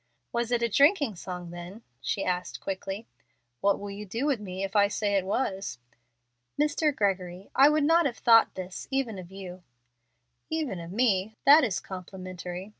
"Was 0.33 0.51
it 0.51 0.63
a 0.63 0.67
drinking 0.67 1.15
song, 1.17 1.51
then?" 1.51 1.83
she 2.01 2.25
asked, 2.25 2.59
quickly. 2.59 3.05
"What 3.59 3.79
will 3.79 3.91
you 3.91 4.03
do 4.03 4.25
with 4.25 4.39
me 4.39 4.63
if 4.63 4.75
I 4.75 4.87
say 4.87 5.13
it 5.13 5.27
was?" 5.27 5.77
"Mr. 6.59 6.91
Gregory, 6.95 7.51
I 7.53 7.69
would 7.69 7.83
not 7.83 8.07
have 8.07 8.17
thought 8.17 8.55
this 8.55 8.87
even 8.89 9.19
of 9.19 9.29
you." 9.31 9.61
"Even 10.49 10.79
of 10.79 10.91
me! 10.91 11.35
That 11.45 11.63
is 11.63 11.79
complimentary. 11.79 12.69